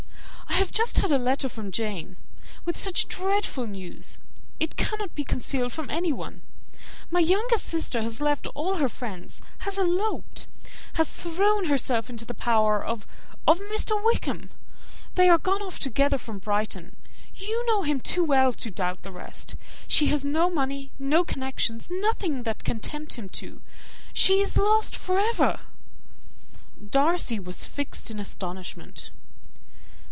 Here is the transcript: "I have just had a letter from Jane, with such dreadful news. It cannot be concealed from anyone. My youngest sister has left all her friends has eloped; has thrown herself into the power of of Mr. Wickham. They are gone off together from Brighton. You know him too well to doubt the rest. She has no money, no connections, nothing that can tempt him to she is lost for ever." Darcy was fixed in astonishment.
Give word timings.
"I 0.47 0.55
have 0.63 0.71
just 0.71 0.97
had 0.97 1.11
a 1.13 1.17
letter 1.17 1.47
from 1.49 1.71
Jane, 1.71 2.17
with 2.65 2.77
such 2.77 3.07
dreadful 3.07 3.65
news. 3.65 4.19
It 4.59 4.75
cannot 4.75 5.15
be 5.15 5.23
concealed 5.23 5.71
from 5.71 5.89
anyone. 5.89 6.41
My 7.09 7.19
youngest 7.21 7.63
sister 7.65 8.01
has 8.03 8.21
left 8.21 8.45
all 8.47 8.75
her 8.75 8.89
friends 8.89 9.41
has 9.59 9.79
eloped; 9.79 10.45
has 10.93 11.15
thrown 11.15 11.65
herself 11.65 12.09
into 12.09 12.25
the 12.25 12.35
power 12.35 12.83
of 12.83 13.07
of 13.47 13.59
Mr. 13.59 13.99
Wickham. 14.03 14.51
They 15.15 15.29
are 15.29 15.37
gone 15.39 15.61
off 15.61 15.79
together 15.79 16.17
from 16.19 16.37
Brighton. 16.37 16.95
You 17.33 17.65
know 17.65 17.81
him 17.81 17.99
too 18.01 18.23
well 18.23 18.51
to 18.53 18.69
doubt 18.69 19.03
the 19.03 19.11
rest. 19.11 19.55
She 19.87 20.07
has 20.07 20.25
no 20.25 20.49
money, 20.49 20.91
no 20.99 21.23
connections, 21.23 21.87
nothing 21.89 22.43
that 22.43 22.63
can 22.65 22.79
tempt 22.81 23.13
him 23.13 23.29
to 23.29 23.61
she 24.13 24.41
is 24.41 24.57
lost 24.57 24.95
for 24.97 25.17
ever." 25.17 25.61
Darcy 26.87 27.39
was 27.39 27.65
fixed 27.65 28.11
in 28.11 28.19
astonishment. 28.19 29.11